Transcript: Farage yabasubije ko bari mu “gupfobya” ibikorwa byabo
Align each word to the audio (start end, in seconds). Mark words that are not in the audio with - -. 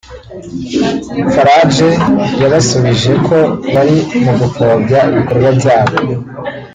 Farage 1.33 1.89
yabasubije 2.41 3.11
ko 3.27 3.37
bari 3.73 3.97
mu 4.23 4.31
“gupfobya” 4.39 4.99
ibikorwa 5.11 5.49
byabo 5.57 5.95